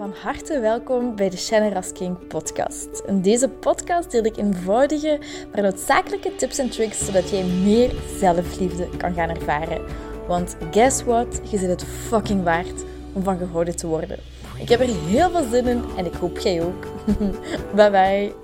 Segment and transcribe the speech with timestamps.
[0.00, 3.02] Van harte welkom bij de Shannon King podcast.
[3.06, 5.18] In deze podcast deel ik eenvoudige,
[5.52, 9.84] maar noodzakelijke tips en tricks zodat jij meer zelfliefde kan gaan ervaren.
[10.26, 11.40] Want guess what?
[11.50, 14.18] Je zit het fucking waard om van gehouden te worden.
[14.58, 16.86] Ik heb er heel veel zin in en ik hoop jij ook.
[17.76, 18.34] bye bye.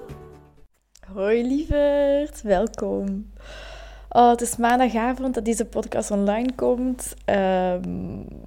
[1.12, 3.32] Hoi lieverd, welkom.
[4.08, 7.14] Oh, het is maandagavond dat deze podcast online komt.
[7.26, 8.45] Um,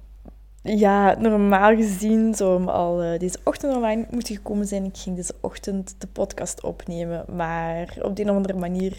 [0.62, 4.84] ja, normaal gezien zou hem al uh, deze ochtend online moeten gekomen zijn.
[4.84, 7.24] Ik ging deze ochtend de podcast opnemen.
[7.36, 8.98] Maar op de een of andere manier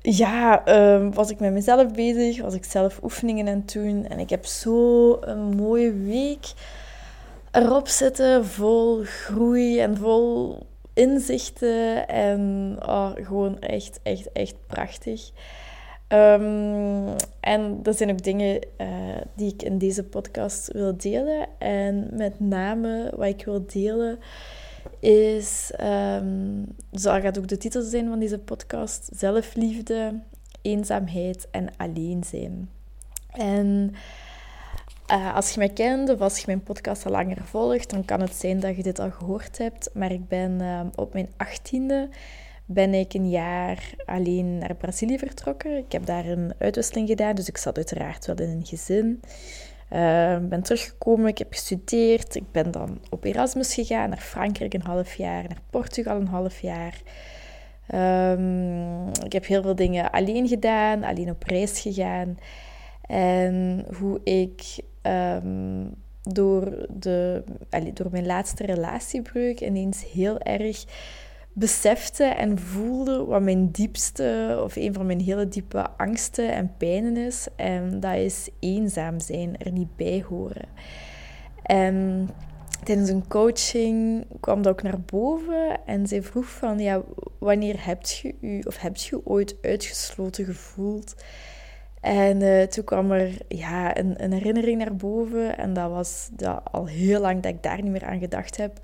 [0.00, 2.42] ja, um, was ik met mezelf bezig.
[2.42, 4.06] Was ik zelf oefeningen aan het doen.
[4.06, 6.52] En ik heb zo een mooie week
[7.50, 8.46] erop zitten.
[8.46, 10.58] Vol groei en vol
[10.94, 12.08] inzichten.
[12.08, 15.30] En oh, gewoon echt, echt, echt prachtig.
[16.12, 18.88] Um, en dat zijn ook dingen uh,
[19.34, 21.48] die ik in deze podcast wil delen.
[21.58, 24.18] En met name wat ik wil delen
[24.98, 30.20] is, um, zo gaat ook de titel zijn van deze podcast, zelfliefde,
[30.62, 32.70] eenzaamheid en alleen zijn.
[33.30, 33.94] En
[35.10, 38.20] uh, als je mij kent of als je mijn podcast al langer volgt, dan kan
[38.20, 39.90] het zijn dat je dit al gehoord hebt.
[39.94, 42.08] Maar ik ben uh, op mijn achttiende
[42.72, 45.76] ben ik een jaar alleen naar Brazilië vertrokken.
[45.76, 49.20] Ik heb daar een uitwisseling gedaan, dus ik zat uiteraard wel in een gezin.
[49.92, 52.34] Uh, ben teruggekomen, ik heb gestudeerd.
[52.34, 56.60] Ik ben dan op Erasmus gegaan, naar Frankrijk een half jaar, naar Portugal een half
[56.60, 57.00] jaar.
[57.94, 62.38] Um, ik heb heel veel dingen alleen gedaan, alleen op reis gegaan.
[63.06, 64.62] En hoe ik
[65.02, 67.44] um, door, de,
[67.94, 70.84] door mijn laatste relatiebreuk ineens heel erg
[71.52, 77.16] besefte en voelde wat mijn diepste of een van mijn hele diepe angsten en pijnen
[77.16, 77.46] is.
[77.56, 80.68] En dat is eenzaam zijn, er niet bij horen.
[81.62, 82.28] En
[82.84, 87.02] tijdens een coaching kwam dat ook naar boven en zij vroeg van, ja,
[87.38, 91.14] wanneer heb je u of heb je ooit uitgesloten gevoeld?
[92.00, 96.60] En uh, toen kwam er ja, een, een, herinnering naar boven en dat was dat
[96.70, 98.80] al heel lang dat ik daar niet meer aan gedacht heb.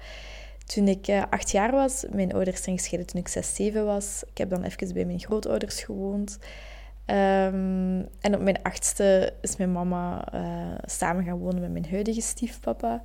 [0.75, 4.23] Toen ik uh, acht jaar was, mijn ouders zijn gescheiden toen ik zes, zeven was.
[4.31, 6.39] Ik heb dan even bij mijn grootouders gewoond.
[7.06, 12.21] Um, en op mijn achtste is mijn mama uh, samen gaan wonen met mijn huidige
[12.21, 13.03] stiefpapa.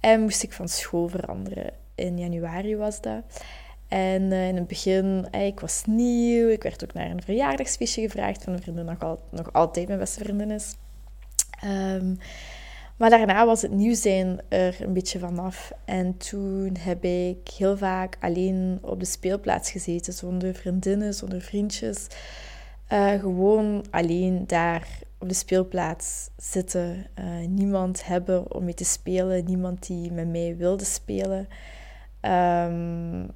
[0.00, 1.70] En moest ik van school veranderen.
[1.94, 3.22] In januari was dat.
[3.88, 6.48] En uh, in het begin, ik was nieuw.
[6.48, 9.98] Ik werd ook naar een verjaardagsfeestje gevraagd van een vriendin, nog, al, nog altijd mijn
[9.98, 10.76] beste vriendin is.
[11.64, 12.18] Um,
[12.98, 15.72] maar daarna was het nieuw zijn er een beetje vanaf.
[15.84, 22.06] En toen heb ik heel vaak alleen op de speelplaats gezeten, zonder vriendinnen, zonder vriendjes.
[22.92, 24.88] Uh, gewoon alleen daar
[25.18, 27.06] op de speelplaats zitten.
[27.18, 31.48] Uh, niemand hebben om mee te spelen, niemand die met mij wilde spelen.
[32.22, 33.30] Um,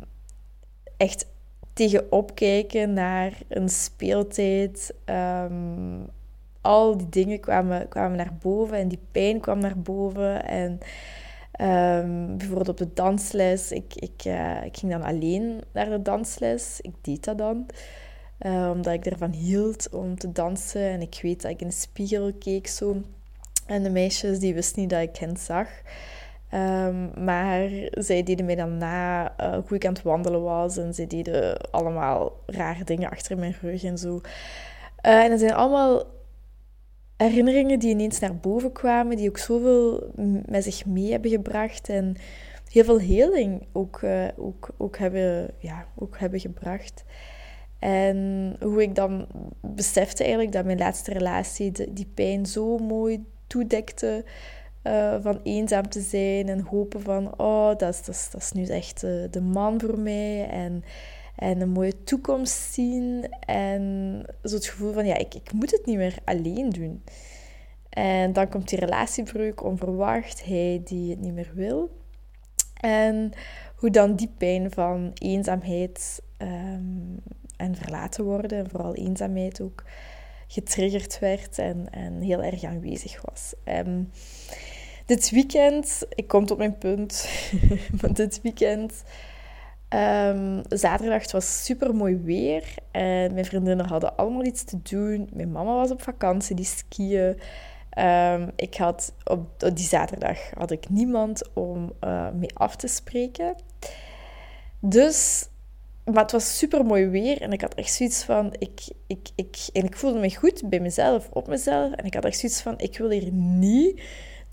[0.97, 1.27] echt
[1.73, 4.95] tegenop kijken naar een speeltijd.
[5.05, 6.07] Um,
[6.63, 10.45] al die dingen kwamen, kwamen naar boven en die pijn kwam naar boven.
[10.45, 10.79] En
[11.61, 16.81] um, bijvoorbeeld op de dansles, ik, ik, uh, ik ging dan alleen naar de dansles.
[16.81, 17.67] Ik deed dat dan.
[18.41, 20.83] Uh, omdat ik ervan hield om te dansen.
[20.83, 22.97] En ik weet dat ik in de spiegel keek zo.
[23.67, 25.69] En de meisjes die wisten niet dat ik hen zag.
[26.55, 30.77] Um, maar zij deden mij dan na uh, hoe ik aan het wandelen was.
[30.77, 34.21] En zij deden allemaal rare dingen achter mijn rug en zo.
[34.97, 36.05] En dat zijn allemaal
[37.23, 40.11] herinneringen die ineens naar boven kwamen, die ook zoveel
[40.47, 42.17] met zich mee hebben gebracht en
[42.71, 47.05] heel veel heling ook, uh, ook, ook, hebben, ja, ook hebben gebracht.
[47.79, 49.27] En hoe ik dan
[49.61, 54.25] besefte eigenlijk dat mijn laatste relatie die pijn zo mooi toedekte.
[54.83, 58.53] Uh, van eenzaam te zijn en hopen van, oh, dat is, dat is, dat is
[58.53, 60.49] nu echt uh, de man voor mij.
[60.49, 60.85] En
[61.43, 63.27] en een mooie toekomst zien.
[63.47, 67.03] En zo het gevoel van, ja, ik, ik moet het niet meer alleen doen.
[67.89, 72.01] En dan komt die relatiebreuk onverwacht, hij die het niet meer wil.
[72.81, 73.33] En
[73.77, 77.21] hoe dan die pijn van eenzaamheid um,
[77.57, 79.85] en verlaten worden, en vooral eenzaamheid ook,
[80.47, 83.55] getriggerd werd en, en heel erg aanwezig was.
[83.65, 84.11] Um,
[85.07, 87.29] dit weekend, ik kom tot mijn punt,
[88.01, 89.03] maar dit weekend
[89.95, 95.29] Um, zaterdag was super mooi weer en mijn vriendinnen hadden allemaal iets te doen.
[95.33, 97.41] Mijn mama was op vakantie, die skiën.
[97.99, 103.55] Um, ik had op, die zaterdag had ik niemand om uh, mee af te spreken.
[104.81, 105.49] Dus,
[106.05, 109.57] maar het was super mooi weer en ik had echt zoiets van, ik, ik, ik,
[109.73, 111.93] en ik voelde me goed bij mezelf, op mezelf.
[111.93, 114.03] En ik had echt zoiets van, ik wil hier niet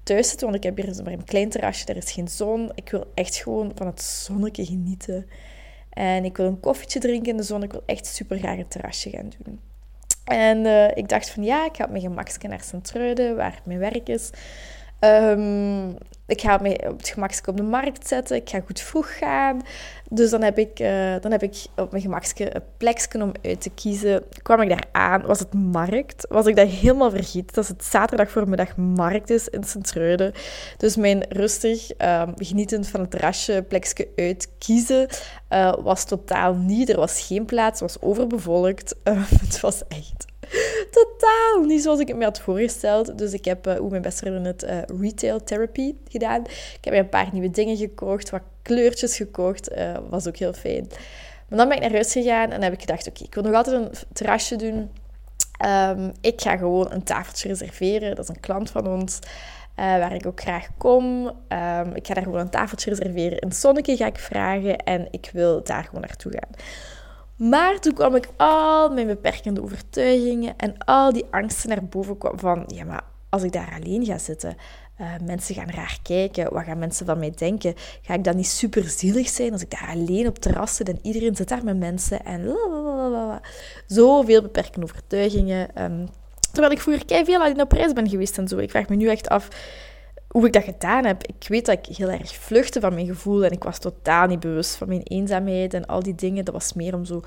[0.09, 2.71] thuis zitten, want ik heb hier een klein terrasje, er is geen zon.
[2.75, 5.27] Ik wil echt gewoon van het zonnetje genieten.
[5.89, 7.63] En ik wil een koffietje drinken in de zon.
[7.63, 9.59] Ik wil echt super graag een terrasje gaan doen.
[10.23, 13.79] En uh, ik dacht van ja, ik ga op mijn gemakske naar Sint-Truiden, waar mijn
[13.79, 14.29] werk is.
[14.99, 15.97] Um,
[16.27, 18.35] ik ga mij op het gemakske op de markt zetten.
[18.35, 19.61] Ik ga goed vroeg gaan.
[20.09, 23.61] Dus dan heb ik, uh, dan heb ik op mijn gemakske een plekje om uit
[23.61, 24.23] te kiezen.
[24.41, 26.25] Kwam ik daar aan, was het markt.
[26.29, 27.53] Was ik dat helemaal vergeten.
[27.53, 30.33] Dat is het zaterdag voormiddag markt is in Sint-Truiden.
[30.77, 35.07] Dus mijn rustig, uh, genietend van het terrasje, plekje uitkiezen,
[35.49, 36.89] uh, was totaal niet.
[36.89, 38.95] Er was geen plaats, het was overbevolkt.
[39.45, 40.25] het was echt
[40.99, 43.17] totaal niet zoals ik het me had voorgesteld.
[43.17, 46.41] Dus ik heb, uh, hoe mijn vriendin het, uh, retail therapy gedaan.
[46.45, 49.71] Ik heb een paar nieuwe dingen gekocht, wat kleurtjes gekocht.
[49.71, 50.87] Uh, was ook heel fijn.
[51.47, 53.53] Maar dan ben ik naar huis gegaan en heb ik gedacht, oké, ik wil nog
[53.53, 54.91] altijd een terrasje doen.
[55.65, 58.15] Um, ik ga gewoon een tafeltje reserveren.
[58.15, 59.19] Dat is een klant van ons.
[59.75, 61.25] Waar ik ook graag kom.
[61.25, 63.39] Um, ik ga daar gewoon een tafeltje reserveren.
[63.39, 66.55] In Zonneke ga ik vragen en ik wil daar gewoon naartoe gaan.
[67.39, 72.63] Maar toen kwam ik al mijn beperkende overtuigingen en al die angsten naar boven van,
[72.67, 74.55] ja, maar als ik daar alleen ga zitten,
[75.01, 77.73] uh, mensen gaan raar kijken, wat gaan mensen van mij denken?
[78.01, 80.99] Ga ik dan niet super zielig zijn als ik daar alleen op terras zit en
[81.01, 82.55] iedereen zit daar met mensen en
[83.87, 85.83] zoveel beperkende overtuigingen.
[85.83, 86.07] Um,
[86.51, 88.57] terwijl ik vroeger kei veel alleen op reis ben geweest en zo.
[88.57, 89.47] Ik vraag me nu echt af,
[90.29, 91.23] hoe ik dat gedaan heb.
[91.23, 94.39] Ik weet dat ik heel erg vluchtte van mijn gevoel en ik was totaal niet
[94.39, 96.45] bewust van mijn eenzaamheid en al die dingen.
[96.45, 97.21] Dat was meer om zo,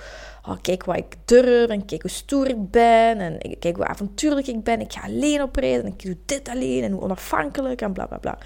[0.48, 4.46] oh, kijk wat ik durf en kijk hoe stoer ik ben en kijk hoe avontuurlijk
[4.46, 4.80] ik ben.
[4.80, 8.06] Ik ga alleen op reis en ik doe dit alleen en hoe onafhankelijk en bla
[8.06, 8.38] bla bla.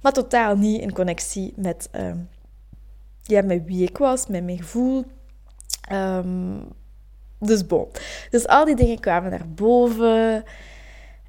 [0.00, 2.10] Maar totaal niet in connectie met, uh,
[3.22, 5.04] ja, met wie ik was, met mijn gevoel.
[5.92, 6.68] Um,
[7.38, 7.88] dus bon.
[8.30, 10.44] Dus al die dingen kwamen naar boven.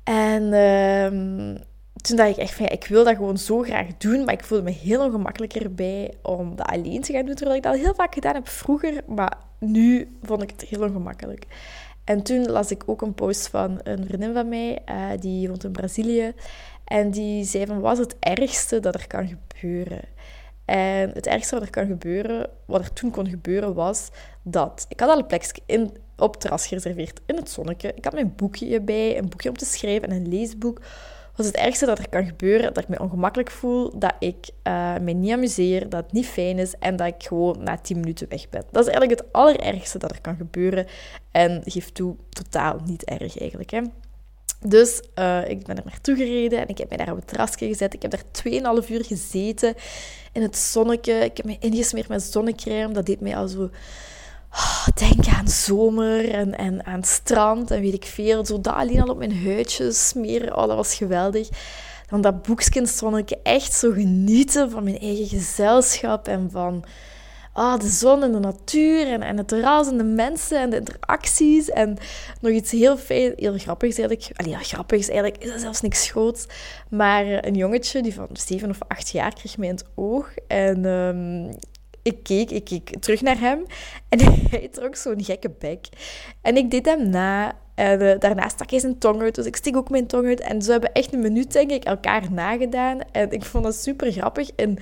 [0.04, 1.58] En um,
[2.02, 4.44] toen dacht ik echt van, ja, ik wil dat gewoon zo graag doen, maar ik
[4.44, 7.96] voelde me heel ongemakkelijker bij om dat alleen te gaan doen, terwijl ik dat heel
[7.96, 11.46] vaak gedaan heb vroeger, maar nu vond ik het heel ongemakkelijk.
[12.04, 15.64] En toen las ik ook een post van een vriendin van mij, uh, die woont
[15.64, 16.34] in Brazilië,
[16.86, 20.02] en die zei van, wat is het ergste dat er kan gebeuren?
[20.66, 24.10] En het ergste wat er kan gebeuren, wat er toen kon gebeuren, was
[24.44, 24.86] dat...
[24.90, 27.94] Ik had al een plekje in, op het terras gereserveerd in het zonnetje.
[27.96, 30.82] Ik had mijn boekje bij, een boekje om te schrijven en een leesboek
[31.40, 34.98] was het ergste dat er kan gebeuren, dat ik me ongemakkelijk voel, dat ik uh,
[34.98, 38.30] me niet amuseer, dat het niet fijn is en dat ik gewoon na 10 minuten
[38.30, 38.64] weg ben.
[38.72, 40.86] Dat is eigenlijk het allerergste dat er kan gebeuren
[41.32, 43.70] en geef toe, totaal niet erg eigenlijk.
[43.70, 43.82] Hè.
[44.62, 47.66] Dus uh, ik ben er naartoe gereden en ik heb mij daar op het terrasje
[47.66, 47.94] gezet.
[47.94, 49.76] Ik heb daar 2,5 uur gezeten
[50.32, 51.14] in het zonnetje.
[51.14, 52.94] Ik heb me ingesmeerd met zonnecrème.
[52.94, 53.70] Dat deed mij al zo
[54.52, 58.46] Oh, denk aan zomer en, en aan strand en weet ik veel.
[58.46, 60.58] Zo dat alleen al op mijn huidje smeren.
[60.58, 61.50] Oh, dat was geweldig.
[62.10, 66.84] Dan dat boekskindstonnetje echt zo genieten van mijn eigen gezelschap en van
[67.54, 70.76] oh, de zon en de natuur en, en het terras en de mensen en de
[70.76, 71.70] interacties.
[71.70, 71.98] En
[72.42, 74.40] nog iets heel fijn, heel grappigs eigenlijk.
[74.40, 76.46] Allee, ja, grappig is eigenlijk is zelfs niks groots.
[76.90, 80.30] Maar eh, een jongetje die van zeven of acht jaar kreeg mij in het oog.
[80.48, 81.56] En um,
[82.10, 83.66] ik keek, ik keek terug naar hem
[84.10, 84.20] en
[84.50, 85.88] hij trok zo'n gekke bek.
[86.42, 87.54] En ik deed hem na.
[87.76, 90.40] En uh, daarna stak hij zijn tong uit, dus ik stik ook mijn tong uit.
[90.40, 93.00] En zo hebben echt een minuut, denk ik, elkaar nagedaan.
[93.12, 94.50] En ik vond dat super grappig.
[94.52, 94.78] En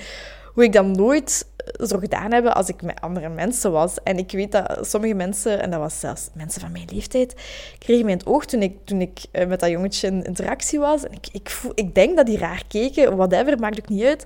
[0.53, 1.45] hoe ik dat nooit
[1.87, 3.95] zo gedaan heb als ik met andere mensen was.
[4.03, 7.35] En ik weet dat sommige mensen, en dat was zelfs mensen van mijn leeftijd,
[7.77, 10.79] kregen mij in het oog toen ik, toen ik eh, met dat jongetje in interactie
[10.79, 11.03] was.
[11.03, 14.25] En ik, ik, ik denk dat die raar keken, whatever, maakt ook niet uit.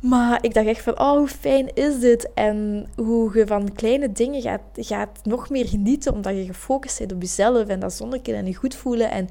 [0.00, 2.30] Maar ik dacht echt van, oh, hoe fijn is dit?
[2.34, 7.12] En hoe je van kleine dingen gaat, gaat nog meer genieten, omdat je gefocust bent
[7.12, 9.28] op jezelf en dat zonnetje en je goed voelen en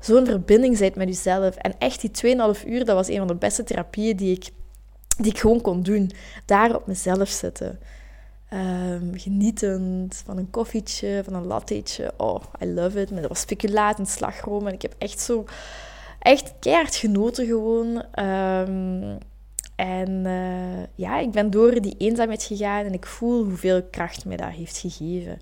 [0.00, 1.56] zo'n verbinding bent met jezelf.
[1.56, 4.48] En echt die 2,5 uur, dat was een van de beste therapieën die ik,
[5.16, 6.10] die ik gewoon kon doen.
[6.44, 7.78] Daar op mezelf zitten.
[8.52, 12.12] Um, genietend van een koffietje, van een latteetje.
[12.16, 13.10] Oh, I love it.
[13.10, 14.66] Met wat speculaat en slagroom.
[14.66, 15.44] En ik heb echt zo...
[16.18, 18.04] Echt keihard genoten gewoon.
[18.24, 19.18] Um,
[19.76, 24.36] en uh, ja, ik ben door die eenzaamheid gegaan en ik voel hoeveel kracht mij
[24.36, 25.38] dat heeft gegeven.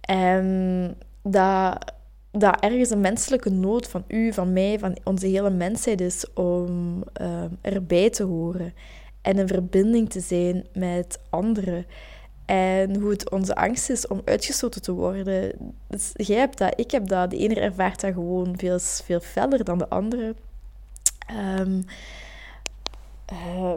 [0.00, 1.92] En dat,
[2.30, 7.02] dat ergens een menselijke nood van u, van mij, van onze hele mensheid is om
[7.20, 8.74] uh, erbij te horen
[9.22, 11.86] en in verbinding te zijn met anderen.
[12.46, 15.52] En hoe het onze angst is om uitgesloten te worden.
[15.88, 17.30] Dus jij hebt dat, ik heb dat.
[17.30, 20.34] De ene ervaart dat gewoon veel, veel feller dan de andere.
[21.58, 21.84] Um,
[23.32, 23.74] uh,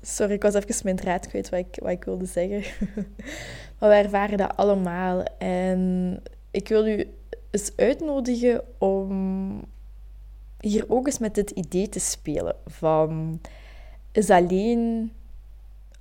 [0.00, 2.62] sorry, ik was even mijn draad kwijt wat ik, wat ik wilde zeggen.
[3.78, 5.22] maar wij ervaren dat allemaal.
[5.38, 7.10] En ik wil u
[7.50, 9.64] eens uitnodigen om
[10.60, 13.40] hier ook eens met dit idee te spelen van
[14.12, 15.12] is alleen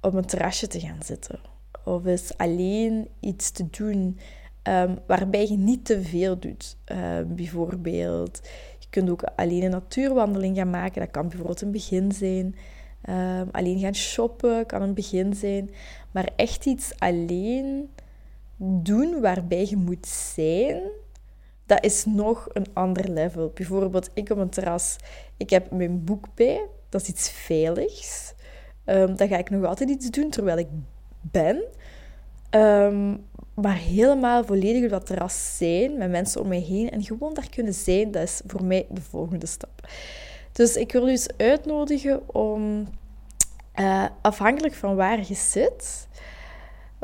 [0.01, 1.39] op een terrasje te gaan zitten
[1.83, 4.19] of is alleen iets te doen
[4.63, 6.77] um, waarbij je niet te veel doet.
[6.85, 8.41] Um, bijvoorbeeld,
[8.95, 11.01] kunt ook alleen een natuurwandeling gaan maken.
[11.01, 12.55] Dat kan bijvoorbeeld een begin zijn.
[13.09, 15.69] Um, alleen gaan shoppen kan een begin zijn.
[16.11, 17.89] Maar echt iets alleen
[18.57, 20.81] doen waarbij je moet zijn,
[21.65, 23.51] dat is nog een ander level.
[23.53, 24.95] Bijvoorbeeld, ik op een terras,
[25.37, 26.61] ik heb mijn boek bij.
[26.89, 28.33] Dat is iets veiligs.
[28.85, 30.67] Um, dan ga ik nog altijd iets doen terwijl ik
[31.21, 31.63] ben.
[32.51, 33.25] Um,
[33.55, 36.89] maar helemaal volledig op dat terras zijn, met mensen om mij heen.
[36.89, 39.87] En gewoon daar kunnen zijn, dat is voor mij de volgende stap.
[40.51, 42.87] Dus ik wil u uitnodigen om,
[43.75, 46.07] uh, afhankelijk van waar je zit,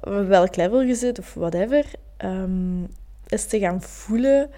[0.03, 1.85] welk level je zit of whatever,
[2.17, 2.87] um,
[3.27, 4.49] is te gaan voelen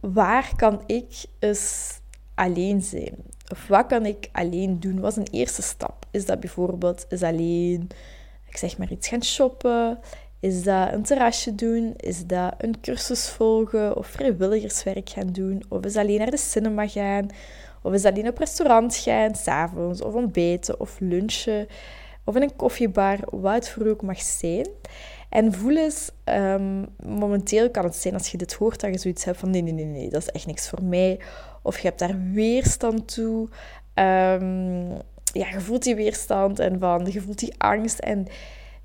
[0.00, 1.98] waar kan ik eens
[2.34, 3.14] alleen zijn?
[3.52, 5.00] Of wat kan ik alleen doen?
[5.00, 6.06] Wat is een eerste stap?
[6.10, 7.88] Is dat bijvoorbeeld alleen,
[8.48, 9.98] ik zeg maar iets gaan shoppen?
[10.40, 11.94] Is dat een terrasje doen?
[11.96, 15.62] Is dat een cursus volgen of vrijwilligerswerk gaan doen?
[15.68, 17.28] Of is alleen naar de cinema gaan?
[17.82, 20.02] Of is dat alleen op restaurant gaan, s'avonds?
[20.02, 21.66] Of ontbijten of lunchen?
[22.24, 24.68] Of in een koffiebar, wat het voor ook mag zijn.
[25.28, 29.24] En voel eens, um, momenteel kan het zijn als je dit hoort dat je zoiets
[29.24, 31.20] hebt van nee, nee, nee, nee, dat is echt niks voor mij.
[31.62, 33.48] Of je hebt daar weerstand toe.
[33.94, 34.88] Um,
[35.32, 37.98] ja, je voelt die weerstand en van, je voelt die angst.
[37.98, 38.26] En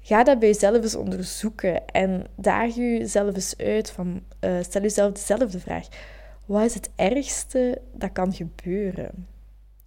[0.05, 1.87] ga dat bij jezelf eens onderzoeken.
[1.87, 5.87] En daag jezelf eens uit van, uh, stel jezelf dezelfde vraag.
[6.45, 9.27] Wat is het ergste dat kan gebeuren?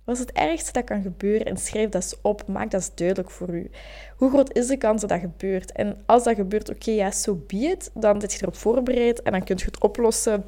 [0.04, 1.46] Wat is het ergste dat kan gebeuren?
[1.46, 2.46] En schrijf dat eens op.
[2.46, 3.70] Maak dat eens duidelijk voor u.
[4.16, 5.72] Hoe groot is de kans dat dat gebeurt?
[5.72, 7.90] En als dat gebeurt, oké, ja, zo so be it.
[7.94, 10.44] Dan zit je erop voorbereid en dan kun je het oplossen.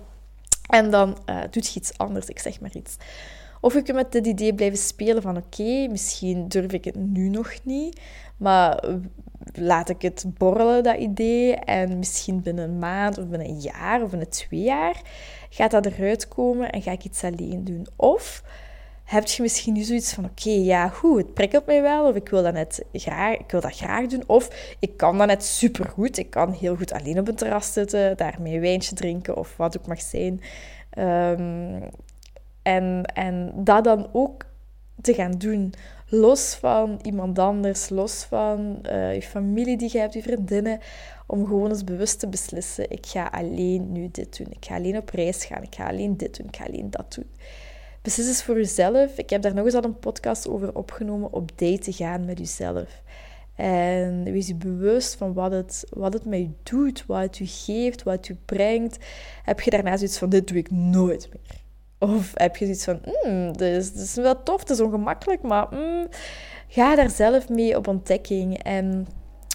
[0.69, 2.27] En dan uh, doet je iets anders.
[2.27, 2.97] Ik zeg maar iets.
[3.61, 7.29] Of je kunt met dit idee blijven spelen van oké, misschien durf ik het nu
[7.29, 8.01] nog niet,
[8.37, 8.85] maar
[9.53, 11.55] laat ik het borrelen, dat idee.
[11.55, 15.01] En misschien binnen een maand of binnen een jaar of binnen twee jaar
[15.51, 17.87] gaat dat eruit komen en ga ik iets alleen doen.
[17.97, 18.43] Of
[19.05, 22.29] heb je misschien nu zoiets van, oké, ja, goed, het prikkelt mij wel, of ik
[22.29, 26.19] wil dat net graag, ik wil dat graag doen, of ik kan dat net supergoed,
[26.19, 29.79] ik kan heel goed alleen op een terras zitten, daarmee een wijntje drinken, of wat
[29.79, 30.41] ook mag zijn.
[30.99, 31.89] Um,
[32.63, 34.45] en, en dat dan ook
[35.01, 35.73] te gaan doen,
[36.07, 40.81] los van iemand anders, los van uh, je familie die je hebt, je vriendinnen,
[41.27, 44.97] om gewoon eens bewust te beslissen, ik ga alleen nu dit doen, ik ga alleen
[44.97, 47.27] op reis gaan, ik ga alleen dit doen, ik ga alleen dat doen.
[48.03, 49.19] Beslis eens voor jezelf.
[49.19, 53.03] Ik heb daar nog eens al een podcast over opgenomen, op date gaan met jezelf.
[53.55, 57.47] En wees je bewust van wat het, wat het met je doet, wat het je
[57.47, 58.99] geeft, wat het je brengt.
[59.43, 61.61] Heb je daarna zoiets van, dit doe ik nooit meer.
[62.01, 65.67] Of heb je zoiets van, mm, dit, is, is wel tof, het is ongemakkelijk, maar
[65.71, 66.07] mm,
[66.69, 68.63] ga daar zelf mee op ontdekking.
[68.63, 69.07] En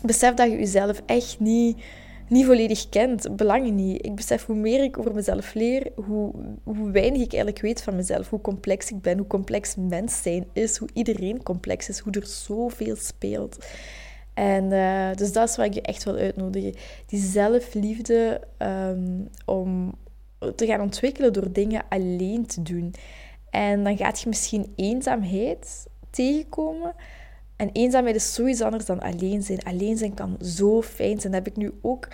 [0.03, 1.83] besef dat je jezelf echt niet,
[2.27, 3.35] niet volledig kent.
[3.35, 4.05] Belangen niet.
[4.05, 6.31] Ik besef hoe meer ik over mezelf leer, hoe,
[6.63, 8.29] hoe weinig ik eigenlijk weet van mezelf.
[8.29, 12.27] Hoe complex ik ben, hoe complex mens zijn is, hoe iedereen complex is, hoe er
[12.27, 13.57] zoveel speelt.
[14.33, 16.73] En uh, dus dat is wat ik je echt wil uitnodigen.
[17.05, 19.93] Die zelfliefde um, om,
[20.55, 22.93] te gaan ontwikkelen door dingen alleen te doen.
[23.49, 26.95] En dan gaat je misschien eenzaamheid tegenkomen.
[27.55, 29.63] En eenzaamheid is zoiets anders dan alleen zijn.
[29.63, 31.33] Alleen zijn kan zo fijn zijn.
[31.33, 32.07] Dat heb ik nu ook.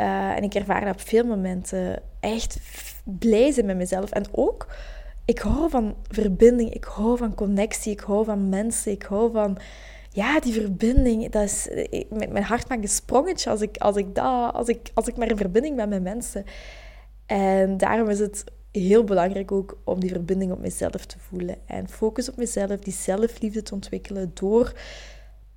[0.00, 2.02] Uh, en ik ervaar dat op veel momenten.
[2.20, 2.58] Echt
[3.04, 4.10] blij zijn met mezelf.
[4.10, 4.66] En ook,
[5.24, 6.74] ik hou van verbinding.
[6.74, 7.92] Ik hou van connectie.
[7.92, 8.92] Ik hou van mensen.
[8.92, 9.58] Ik hou van...
[10.10, 11.30] Ja, die verbinding.
[11.30, 11.68] Dat is,
[12.10, 15.30] mijn hart maakt een sprongetje als ik, als ik, dat, als ik, als ik maar
[15.30, 16.44] in verbinding ben met mensen.
[17.26, 21.56] En daarom is het heel belangrijk ook om die verbinding op mezelf te voelen.
[21.66, 24.72] En focus op mezelf, die zelfliefde te ontwikkelen door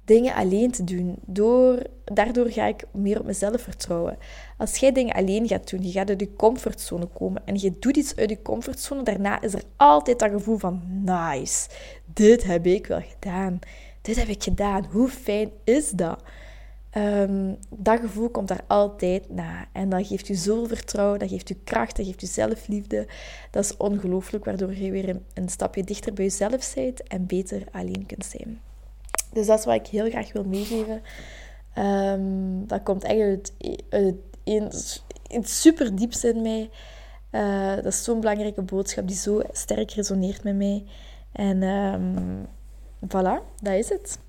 [0.05, 1.15] dingen alleen te doen.
[1.25, 4.17] Door, daardoor ga ik meer op mezelf vertrouwen.
[4.57, 7.97] Als jij dingen alleen gaat doen, je gaat uit je comfortzone komen en je doet
[7.97, 11.69] iets uit je comfortzone, daarna is er altijd dat gevoel van nice,
[12.05, 13.59] dit heb ik wel gedaan.
[14.01, 14.86] Dit heb ik gedaan.
[14.91, 16.24] Hoe fijn is dat?
[16.96, 19.67] Um, dat gevoel komt daar altijd na.
[19.72, 23.08] En dat geeft u zoveel vertrouwen, dat geeft u kracht, dat geeft u zelfliefde.
[23.51, 28.06] Dat is ongelooflijk, waardoor je weer een, stapje dichter bij jezelf bent en beter alleen
[28.06, 28.60] kunt zijn.
[29.34, 31.01] Dus dat is wat ik heel graag wil meegeven.
[31.77, 33.53] Um, dat komt echt uit,
[33.89, 35.01] uit iets
[35.62, 36.70] super dieps in mij.
[37.32, 40.86] Uh, dat is zo'n belangrijke boodschap die zo sterk resoneert met mij.
[41.32, 42.46] En um,
[43.06, 44.20] voilà, dat is het.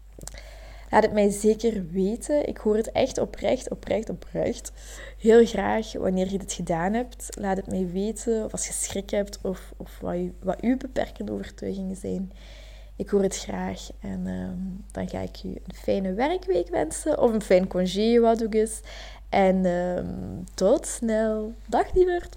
[0.90, 2.46] Laat het mij zeker weten.
[2.48, 4.72] Ik hoor het echt oprecht, oprecht, oprecht.
[5.18, 7.28] Heel graag wanneer je dit gedaan hebt.
[7.40, 10.76] Laat het mij weten of als je schrik hebt of, of wat, u, wat uw
[10.76, 12.32] beperkende overtuigingen zijn.
[12.96, 17.32] Ik hoor het graag en ehm, dan ga ik u een fijne werkweek wensen of
[17.32, 18.80] een fijn congé, wat ook is.
[19.28, 21.54] En ehm, tot snel.
[21.66, 22.36] Dag lieverd.